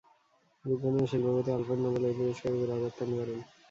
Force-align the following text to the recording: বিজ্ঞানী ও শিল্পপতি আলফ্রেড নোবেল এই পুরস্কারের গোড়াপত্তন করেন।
বিজ্ঞানী 0.65 0.99
ও 0.99 1.09
শিল্পপতি 1.11 1.49
আলফ্রেড 1.51 1.79
নোবেল 1.83 2.03
এই 2.09 2.15
পুরস্কারের 2.19 2.57
গোড়াপত্তন 2.61 3.09
করেন। 3.17 3.39